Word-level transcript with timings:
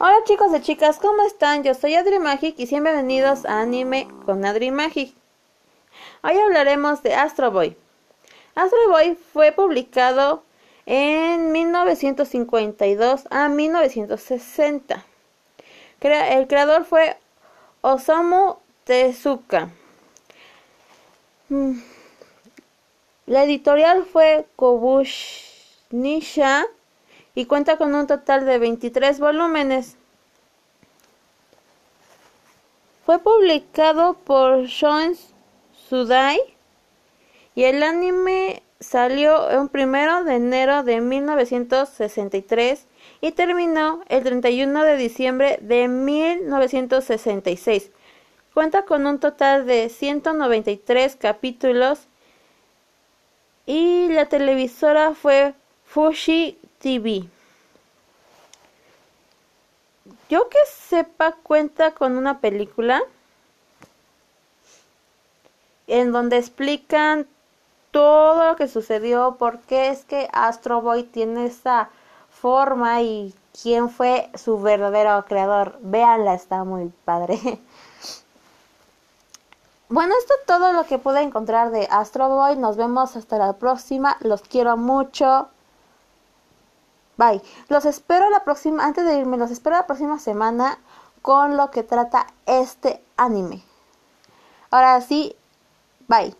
Hola 0.00 0.14
chicos 0.26 0.54
y 0.54 0.60
chicas, 0.60 1.00
¿cómo 1.00 1.22
están? 1.22 1.64
Yo 1.64 1.74
soy 1.74 1.96
Adri 1.96 2.20
Magic 2.20 2.54
y 2.56 2.66
bienvenidos 2.66 3.44
a 3.44 3.62
Anime 3.62 4.06
con 4.26 4.44
Adri 4.44 4.70
Magic. 4.70 5.12
Hoy 6.22 6.38
hablaremos 6.38 7.02
de 7.02 7.16
Astro 7.16 7.50
Boy. 7.50 7.76
Astro 8.54 8.78
Boy 8.90 9.18
fue 9.32 9.50
publicado 9.50 10.44
en 10.86 11.50
1952 11.50 13.24
a 13.28 13.48
1960. 13.48 15.04
El 16.00 16.46
creador 16.46 16.84
fue 16.84 17.16
Osamu 17.80 18.58
Tezuka. 18.84 19.70
Mm. 21.48 21.80
La 23.26 23.42
editorial 23.42 24.04
fue 24.04 24.46
Kobushnisha 24.54 25.48
y 27.34 27.46
cuenta 27.46 27.76
con 27.76 27.94
un 27.94 28.06
total 28.06 28.46
de 28.46 28.58
23 28.58 29.20
volúmenes. 29.20 29.96
Fue 33.04 33.18
publicado 33.18 34.14
por 34.14 34.66
Shonen 34.66 35.16
Sudai 35.88 36.38
y 37.54 37.64
el 37.64 37.82
anime 37.82 38.62
salió 38.80 39.50
el 39.50 39.68
primero 39.68 40.24
de 40.24 40.36
enero 40.36 40.82
de 40.82 41.00
1963 41.00 42.86
y 43.20 43.32
terminó 43.32 44.02
el 44.08 44.22
31 44.22 44.82
de 44.82 44.96
diciembre 44.96 45.58
de 45.62 45.88
1966. 45.88 47.90
Cuenta 48.54 48.84
con 48.84 49.06
un 49.06 49.18
total 49.18 49.66
de 49.66 49.88
193 49.88 51.16
capítulos 51.16 52.06
y 53.66 54.08
la 54.08 54.26
televisora 54.26 55.14
fue 55.14 55.54
Fushi 55.84 56.58
TV. 56.80 57.28
Yo 60.28 60.48
que 60.48 60.58
sepa 60.66 61.32
cuenta 61.32 61.92
con 61.92 62.16
una 62.16 62.40
película 62.40 63.02
en 65.86 66.12
donde 66.12 66.36
explican 66.36 67.26
todo 67.90 68.46
lo 68.46 68.56
que 68.56 68.68
sucedió, 68.68 69.36
por 69.38 69.60
qué 69.60 69.88
es 69.88 70.04
que 70.04 70.28
Astro 70.32 70.82
Boy 70.82 71.04
tiene 71.04 71.46
esa 71.46 71.88
forma 72.30 73.00
y 73.02 73.34
quién 73.62 73.88
fue 73.88 74.30
su 74.34 74.60
verdadero 74.60 75.24
creador. 75.26 75.78
Véanla, 75.80 76.34
está 76.34 76.64
muy 76.64 76.92
padre. 77.04 77.38
Bueno, 79.90 80.12
esto 80.20 80.34
es 80.38 80.44
todo 80.44 80.74
lo 80.74 80.84
que 80.84 80.98
pude 80.98 81.22
encontrar 81.22 81.70
de 81.70 81.88
Astro 81.90 82.28
Boy. 82.28 82.56
Nos 82.56 82.76
vemos 82.76 83.16
hasta 83.16 83.38
la 83.38 83.54
próxima. 83.54 84.18
Los 84.20 84.42
quiero 84.42 84.76
mucho. 84.76 85.48
Bye. 87.18 87.42
Los 87.68 87.84
espero 87.84 88.30
la 88.30 88.44
próxima, 88.44 88.84
antes 88.84 89.04
de 89.04 89.18
irme, 89.18 89.36
los 89.36 89.50
espero 89.50 89.76
la 89.76 89.86
próxima 89.86 90.18
semana 90.18 90.78
con 91.20 91.56
lo 91.56 91.70
que 91.70 91.82
trata 91.82 92.28
este 92.46 93.04
anime. 93.16 93.62
Ahora 94.70 95.00
sí, 95.00 95.36
bye. 96.06 96.34